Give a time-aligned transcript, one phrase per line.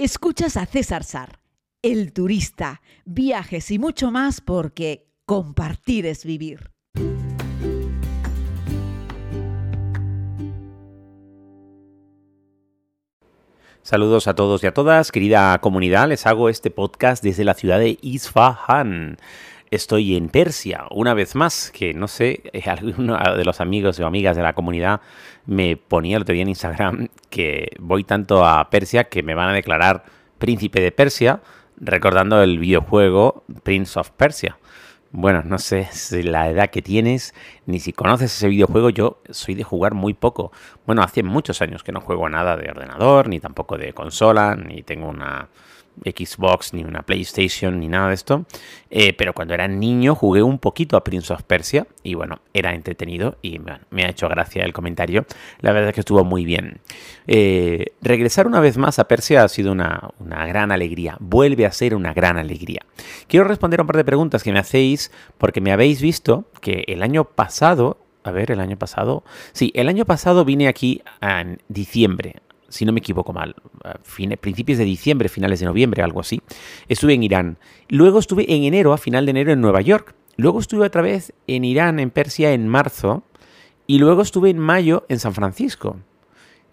[0.00, 1.40] Escuchas a César Sar,
[1.82, 6.70] el turista, viajes y mucho más porque compartir es vivir.
[13.82, 16.08] Saludos a todos y a todas, querida comunidad.
[16.08, 19.16] Les hago este podcast desde la ciudad de Isfahan.
[19.70, 24.36] Estoy en Persia, una vez más, que no sé, alguno de los amigos o amigas
[24.36, 25.00] de la comunidad
[25.46, 29.50] me ponía el otro día en Instagram que voy tanto a Persia que me van
[29.50, 30.04] a declarar
[30.38, 31.40] príncipe de Persia,
[31.76, 34.58] recordando el videojuego Prince of Persia.
[35.10, 39.54] Bueno, no sé si la edad que tienes, ni si conoces ese videojuego, yo soy
[39.54, 40.52] de jugar muy poco.
[40.86, 44.82] Bueno, hace muchos años que no juego nada de ordenador, ni tampoco de consola, ni
[44.82, 45.48] tengo una
[46.04, 48.44] Xbox, ni una PlayStation, ni nada de esto.
[48.90, 52.74] Eh, pero cuando era niño jugué un poquito a Prince of Persia y bueno, era
[52.74, 55.26] entretenido y me ha hecho gracia el comentario.
[55.60, 56.80] La verdad es que estuvo muy bien.
[57.26, 61.16] Eh, regresar una vez más a Persia ha sido una, una gran alegría.
[61.20, 62.80] Vuelve a ser una gran alegría.
[63.26, 66.84] Quiero responder a un par de preguntas que me hacéis porque me habéis visto que
[66.88, 69.24] el año pasado a ver, el año pasado.
[69.52, 72.36] Sí, el año pasado vine aquí en diciembre,
[72.68, 73.56] si no me equivoco mal,
[74.40, 76.42] principios de diciembre, finales de noviembre, algo así,
[76.88, 77.58] estuve en Irán.
[77.88, 80.14] Luego estuve en enero, a final de enero, en Nueva York.
[80.36, 83.22] Luego estuve otra vez en Irán, en Persia, en marzo.
[83.86, 85.96] Y luego estuve en mayo en San Francisco,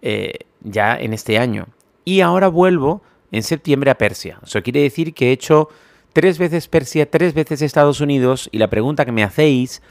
[0.00, 0.32] eh,
[0.62, 1.68] ya en este año.
[2.04, 4.38] Y ahora vuelvo en septiembre a Persia.
[4.42, 5.68] Eso quiere decir que he hecho
[6.14, 8.48] tres veces Persia, tres veces Estados Unidos.
[8.50, 9.82] Y la pregunta que me hacéis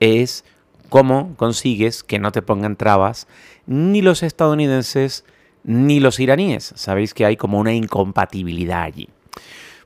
[0.00, 0.44] es,
[0.90, 3.26] ¿cómo consigues que no te pongan trabas
[3.66, 5.24] ni los estadounidenses
[5.66, 6.72] ni los iraníes.
[6.76, 9.08] Sabéis que hay como una incompatibilidad allí.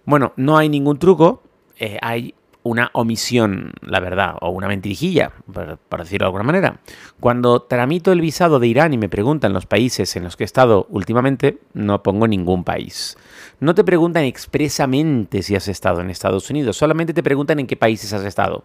[0.05, 1.43] Bueno, no hay ningún truco,
[1.79, 6.81] eh, hay una omisión, la verdad, o una mentirijilla, por, decirlo de alguna manera.
[7.19, 10.47] Cuando tramito el visado de Irán y me preguntan los países en los que he
[10.47, 13.17] estado últimamente, no pongo ningún país.
[13.61, 17.77] No te preguntan expresamente si has estado en Estados Unidos, solamente te preguntan en qué
[17.77, 18.65] países has estado.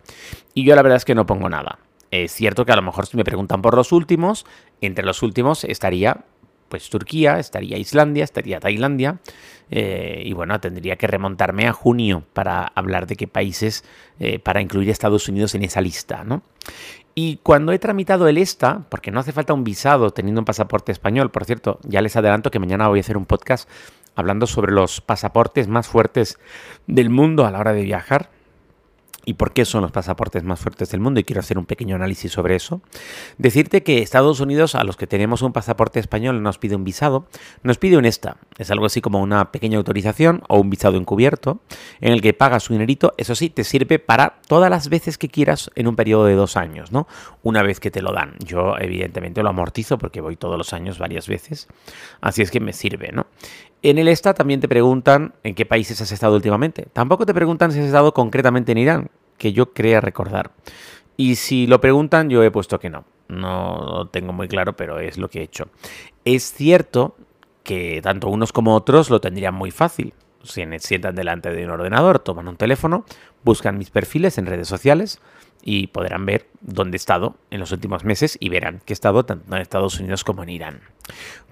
[0.53, 1.79] Y yo la verdad es que no pongo nada.
[2.11, 4.45] Es cierto que a lo mejor si me preguntan por los últimos,
[4.81, 6.23] entre los últimos estaría
[6.69, 9.19] pues Turquía, estaría Islandia, estaría Tailandia.
[9.71, 13.83] Eh, y bueno, tendría que remontarme a junio para hablar de qué países,
[14.19, 16.43] eh, para incluir Estados Unidos en esa lista, ¿no?
[17.15, 20.91] Y cuando he tramitado el ESTA, porque no hace falta un visado teniendo un pasaporte
[20.91, 23.69] español, por cierto, ya les adelanto que mañana voy a hacer un podcast
[24.15, 26.37] hablando sobre los pasaportes más fuertes
[26.87, 28.29] del mundo a la hora de viajar
[29.25, 31.95] y por qué son los pasaportes más fuertes del mundo y quiero hacer un pequeño
[31.95, 32.81] análisis sobre eso.
[33.37, 37.27] Decirte que Estados Unidos, a los que tenemos un pasaporte español, nos pide un visado,
[37.63, 38.37] nos pide un ESTA.
[38.57, 41.59] Es algo así como una pequeña autorización o un visado encubierto
[42.01, 43.13] en el que pagas un dinerito.
[43.17, 46.57] Eso sí, te sirve para todas las veces que quieras en un periodo de dos
[46.57, 47.07] años, ¿no?
[47.43, 48.35] Una vez que te lo dan.
[48.39, 51.67] Yo evidentemente lo amortizo porque voy todos los años varias veces.
[52.21, 53.27] Así es que me sirve, ¿no?
[53.85, 56.87] En el ESTA también te preguntan en qué países has estado últimamente.
[56.91, 60.53] Tampoco te preguntan si has estado concretamente en Irán, que yo crea recordar.
[61.17, 63.05] Y si lo preguntan, yo he puesto que no.
[63.27, 65.67] No lo tengo muy claro, pero es lo que he hecho.
[66.23, 67.15] Es cierto
[67.61, 70.15] que tanto unos como otros lo tendrían muy fácil.
[70.41, 73.05] Se sientan delante de un ordenador, toman un teléfono,
[73.43, 75.21] buscan mis perfiles en redes sociales
[75.65, 79.25] y podrán ver dónde he estado en los últimos meses y verán que he estado
[79.25, 80.81] tanto en Estados Unidos como en Irán.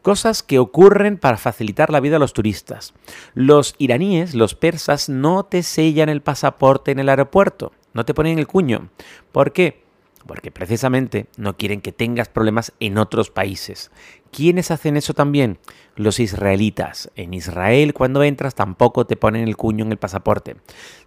[0.04, 2.94] Cosas que ocurren para facilitar la vida a los turistas.
[3.34, 8.38] Los iraníes, los persas, no te sellan el pasaporte en el aeropuerto, no te ponen
[8.38, 8.90] el cuño.
[9.32, 9.83] ¿Por qué?
[10.26, 13.92] Porque precisamente no quieren que tengas problemas en otros países.
[14.32, 15.60] ¿Quiénes hacen eso también?
[15.96, 17.12] Los israelitas.
[17.16, 20.56] En Israel cuando entras tampoco te ponen el cuño en el pasaporte,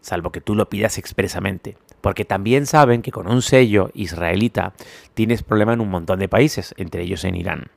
[0.00, 1.76] salvo que tú lo pidas expresamente.
[2.00, 4.74] Porque también saben que con un sello israelita
[5.14, 7.70] tienes problema en un montón de países, entre ellos en Irán.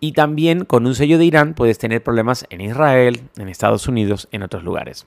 [0.00, 4.28] Y también con un sello de Irán puedes tener problemas en Israel, en Estados Unidos,
[4.32, 5.06] en otros lugares.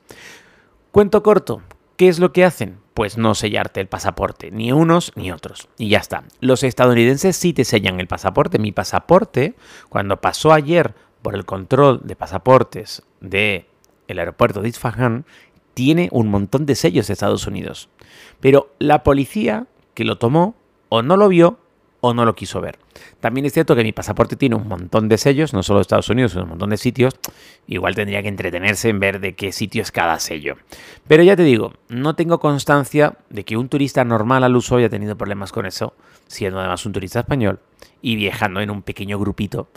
[0.91, 1.61] Cuento corto,
[1.99, 2.77] ¿Qué es lo que hacen?
[2.93, 5.67] Pues no sellarte el pasaporte, ni unos ni otros.
[5.77, 6.23] Y ya está.
[6.39, 8.57] Los estadounidenses sí te sellan el pasaporte.
[8.57, 9.55] Mi pasaporte,
[9.89, 13.65] cuando pasó ayer por el control de pasaportes del
[14.07, 15.25] el aeropuerto de Isfahan,
[15.73, 17.90] tiene un montón de sellos de Estados Unidos.
[18.40, 20.55] Pero la policía que lo tomó
[20.87, 21.59] o no lo vio
[22.01, 22.79] o no lo quiso ver.
[23.19, 26.09] También es cierto que mi pasaporte tiene un montón de sellos, no solo de Estados
[26.09, 27.16] Unidos, sino un montón de sitios.
[27.67, 30.57] Igual tendría que entretenerse en ver de qué sitio es cada sello.
[31.07, 34.90] Pero ya te digo, no tengo constancia de que un turista normal al uso haya
[34.90, 35.93] tenido problemas con eso,
[36.28, 37.59] siendo además un turista español
[38.02, 39.69] y viajando en un pequeño grupito,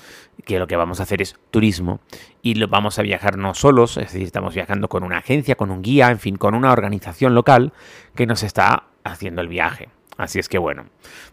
[0.44, 2.00] que lo que vamos a hacer es turismo
[2.40, 5.70] y lo vamos a viajar no solos, es decir, estamos viajando con una agencia, con
[5.70, 7.72] un guía, en fin, con una organización local
[8.14, 9.88] que nos está haciendo el viaje.
[10.17, 10.87] Así es que bueno,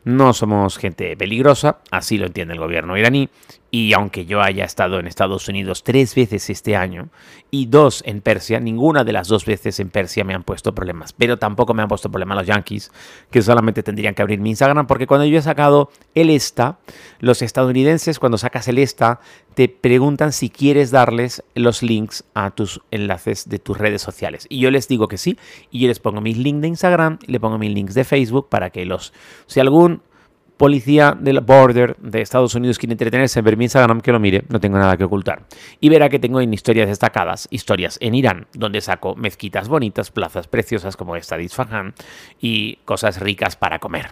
[0.03, 3.29] no somos gente peligrosa, así lo entiende el gobierno iraní,
[3.71, 7.09] Y aunque yo haya estado en Estados Unidos tres veces este año
[7.51, 11.13] y dos en Persia, ninguna de las dos veces en Persia me han puesto problemas.
[11.13, 12.91] Pero tampoco me han puesto problemas los yankees,
[13.29, 16.79] que solamente tendrían que abrir mi Instagram, porque cuando yo he sacado el ESTA,
[17.19, 19.19] los estadounidenses, cuando sacas el ESTA,
[19.53, 24.47] te preguntan si quieres darles los links a tus enlaces de tus redes sociales.
[24.49, 25.37] Y yo les digo que sí,
[25.69, 28.69] y yo les pongo mis links de Instagram, le pongo mis links de Facebook para
[28.69, 29.13] que los,
[29.47, 30.01] si algún
[30.59, 34.43] policía del border de Estados Unidos quiere entretenerse en ver mi Instagram, que lo mire,
[34.49, 35.43] no tengo nada que ocultar.
[35.79, 40.47] Y verá que tengo en historias destacadas, historias en Irán, donde saco mezquitas bonitas, plazas
[40.47, 41.93] preciosas como esta de Isfahan
[42.41, 44.07] y cosas ricas para comer.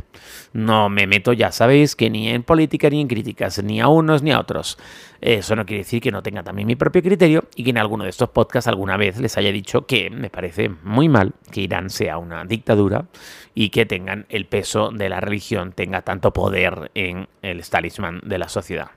[0.54, 4.24] No me meto, ya sabéis, que ni en política ni en críticas, ni a unos
[4.24, 4.78] ni a otros.
[5.20, 8.06] Eso no quiere decir que no tenga también mi propio criterio y que en alguno
[8.06, 11.90] de estos podcasts alguna vez les haya dicho que me parece muy mal que Irán
[11.90, 13.08] sea una dictadura
[13.56, 18.38] y que tengan el peso de la religión, tenga tanto poder en el establishment de
[18.38, 18.92] la sociedad.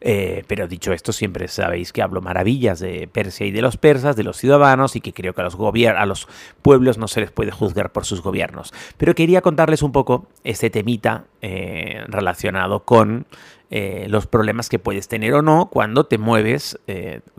[0.00, 4.14] Eh, pero dicho esto, siempre sabéis que hablo maravillas de Persia y de los persas,
[4.14, 6.28] de los ciudadanos, y que creo que a los, a los
[6.62, 8.72] pueblos no se les puede juzgar por sus gobiernos.
[8.98, 13.26] Pero quería contarles un poco este temita eh, relacionado con
[13.70, 16.78] eh, los problemas que puedes tener o no cuando te mueves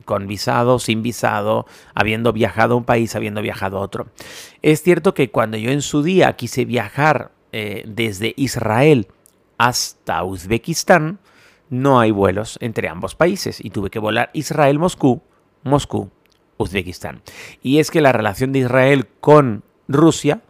[0.03, 4.07] con visado, sin visado, habiendo viajado a un país, habiendo viajado a otro.
[4.61, 9.07] Es cierto que cuando yo en su día quise viajar desde Israel
[9.57, 11.19] hasta Uzbekistán,
[11.69, 15.21] no hay vuelos entre ambos países y tuve que volar Israel-Moscú,
[15.63, 17.21] Moscú-Uzbekistán.
[17.61, 20.41] Y es que la relación de Israel con Rusia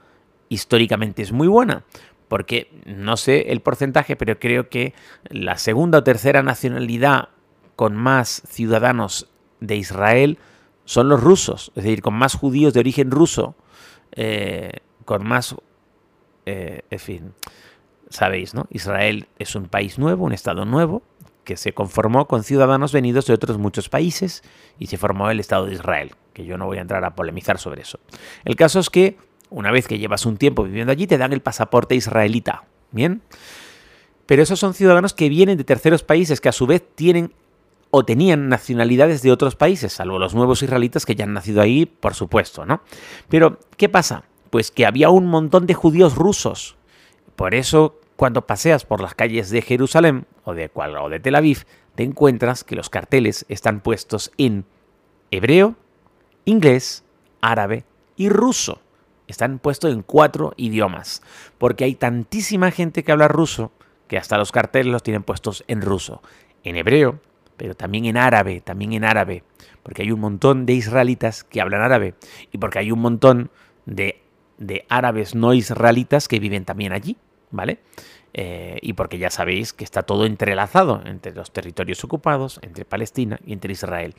[0.50, 1.84] históricamente es muy buena,
[2.28, 4.94] porque no sé el porcentaje, pero creo que
[5.30, 7.30] la segunda o tercera nacionalidad
[7.76, 9.30] con más ciudadanos
[9.60, 10.38] de Israel
[10.86, 13.56] son los rusos, es decir, con más judíos de origen ruso,
[14.12, 15.56] eh, con más,
[16.46, 17.34] eh, en fin,
[18.10, 18.68] sabéis, ¿no?
[18.70, 21.04] Israel es un país nuevo, un estado nuevo,
[21.44, 24.44] que se conformó con ciudadanos venidos de otros muchos países
[24.80, 27.60] y se formó el Estado de Israel, que yo no voy a entrar a polemizar
[27.60, 28.00] sobre eso.
[28.46, 29.18] El caso es que
[29.50, 33.22] una vez que llevas un tiempo viviendo allí te dan el pasaporte israelita, ¿bien?
[34.26, 37.34] Pero esos son ciudadanos que vienen de terceros países que a su vez tienen
[37.92, 41.86] o tenían nacionalidades de otros países, salvo los nuevos israelitas que ya han nacido ahí,
[41.86, 42.82] por supuesto, ¿no?
[43.30, 44.24] Pero, ¿qué pasa?
[44.54, 46.78] Pues que había un montón de judíos rusos.
[47.36, 51.66] Por eso cuando paseas por las calles de Jerusalén o de, o de Tel Aviv,
[51.96, 54.66] te encuentras que los carteles están puestos en
[55.32, 55.76] hebreo,
[56.46, 57.04] inglés,
[57.42, 57.84] árabe
[58.16, 58.80] y ruso.
[59.26, 61.24] Están puestos en cuatro idiomas,
[61.58, 63.72] porque hay tantísima gente que habla ruso
[64.08, 66.22] que hasta los carteles los tienen puestos en ruso,
[66.64, 67.20] en hebreo,
[67.58, 69.44] pero también en árabe, también en árabe,
[69.82, 72.14] porque hay un montón de israelitas que hablan árabe
[72.52, 73.50] y porque hay un montón
[73.88, 74.23] de,
[74.58, 77.18] de árabes no israelitas que viven también allí.
[77.54, 77.80] ¿vale?
[78.34, 83.40] Eh, y porque ya sabéis que está todo entrelazado entre los territorios ocupados, entre Palestina
[83.46, 84.16] y entre Israel.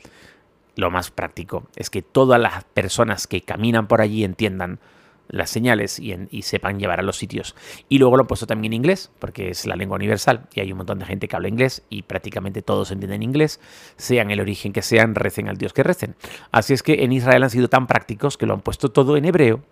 [0.75, 4.79] Lo más práctico es que todas las personas que caminan por allí entiendan
[5.27, 7.55] las señales y, sepan llevar a los sitios.
[7.89, 10.71] Y luego lo he puesto también en inglés, porque es la lengua universal y hay
[10.71, 13.59] un montón de gente que habla inglés y prácticamente todos entienden inglés,
[13.97, 16.15] sean el origen que sean, recen al Dios que recen.
[16.51, 19.25] Así es que en Israel han sido tan prácticos que lo han puesto todo en
[19.25, 19.63] hebreo,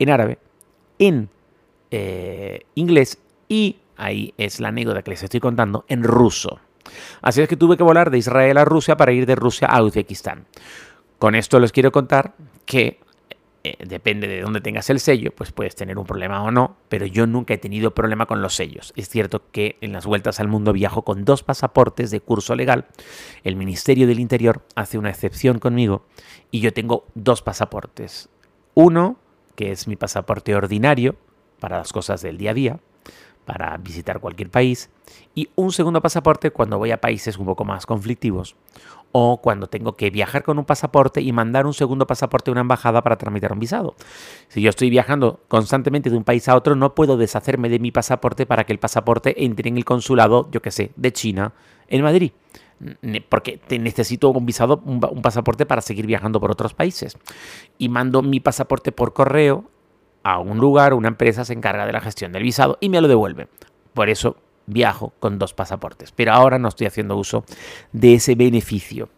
[0.00, 0.38] en árabe,
[0.98, 1.28] en
[1.90, 3.18] eh, inglés
[3.48, 6.58] y, ahí es la anécdota que les estoy contando, en ruso.
[7.22, 9.82] Así es que tuve que volar de Israel a Rusia para ir de Rusia a
[9.82, 10.46] Uzbekistán.
[11.18, 12.98] Con esto les quiero contar que
[13.62, 17.04] eh, depende de dónde tengas el sello, pues puedes tener un problema o no, pero
[17.04, 18.94] yo nunca he tenido problema con los sellos.
[18.96, 22.86] Es cierto que en las vueltas al mundo viajo con dos pasaportes de curso legal.
[23.44, 26.06] El Ministerio del Interior hace una excepción conmigo
[26.50, 28.30] y yo tengo dos pasaportes.
[28.72, 29.18] Uno,
[29.60, 31.16] que es mi pasaporte ordinario,
[31.60, 32.80] para las cosas del día a día,
[33.44, 34.88] para visitar cualquier país,
[35.34, 38.56] y un segundo pasaporte cuando voy a países un poco más conflictivos
[39.12, 42.62] o cuando tengo que viajar con un pasaporte y mandar un segundo pasaporte a una
[42.62, 43.96] embajada para tramitar un visado.
[44.48, 47.90] Si yo estoy viajando constantemente de un país a otro, no puedo deshacerme de mi
[47.90, 51.52] pasaporte para que el pasaporte entre en el consulado, yo que sé, de China
[51.88, 52.32] en Madrid.
[53.28, 57.18] Porque necesito un visado, un pasaporte para seguir viajando por otros países.
[57.78, 59.70] Y mando mi pasaporte por correo
[60.22, 63.08] a un lugar, una empresa se encarga de la gestión del visado y me lo
[63.08, 63.48] devuelve.
[63.94, 66.12] Por eso viajo con dos pasaportes.
[66.12, 67.44] Pero ahora no estoy haciendo uso
[67.92, 69.08] de ese beneficio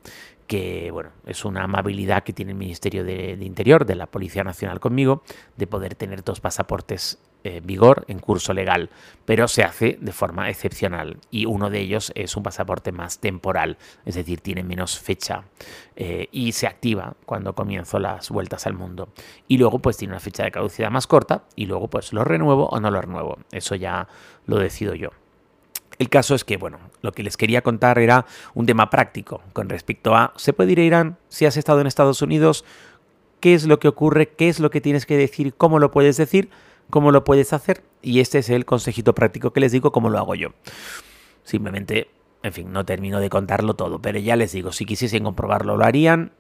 [0.53, 4.81] que bueno, es una amabilidad que tiene el Ministerio de, Interior, de la Policía Nacional
[4.81, 5.23] conmigo,
[5.57, 8.91] de poder tener dos pasaportes en eh, vigor en curso legal,
[9.25, 13.79] pero se hace de forma excepcional y uno de ellos es un pasaporte más temporal,
[14.05, 15.45] es decir, tiene menos fecha
[15.97, 19.09] eh, y se activa cuando comienzo las vueltas al mundo.
[19.49, 22.67] Y luego pues tiene una fecha de caducidad más corta y luego pues lo renuevo
[22.67, 24.07] o no lo renuevo, eso ya
[24.45, 25.22] lo decido yo.
[26.03, 29.69] El caso es que, bueno, lo que les quería contar era un tema práctico con
[29.69, 32.65] respecto a, ¿se puede ir a Irán si has estado en Estados Unidos?
[33.39, 34.31] ¿Qué es lo que ocurre?
[34.31, 35.55] ¿Qué es lo que tienes que decir?
[35.55, 36.51] ¿Cómo lo puedes decir?
[36.91, 37.85] ¿Cómo lo puedes hacer?
[38.03, 40.49] Y este es el consejito práctico que les digo, cómo lo hago yo.
[41.45, 42.11] Simplemente,
[42.43, 45.85] en fin, no termino de contarlo todo, pero ya les digo, si quisiesen comprobarlo, lo
[45.85, 46.33] harían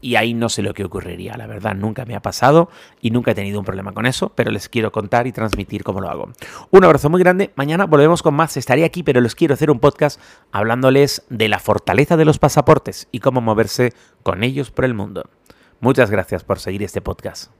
[0.00, 2.68] y ahí no sé lo que ocurriría, la verdad, nunca me ha pasado
[3.00, 6.00] y nunca he tenido un problema con eso, pero les quiero contar y transmitir cómo
[6.00, 6.30] lo hago.
[6.70, 9.80] Un abrazo muy grande, mañana volvemos con más, estaré aquí, pero les quiero hacer un
[9.80, 10.20] podcast
[10.52, 15.28] hablándoles de la fortaleza de los pasaportes y cómo moverse con ellos por el mundo.
[15.80, 17.57] Muchas gracias por seguir este podcast.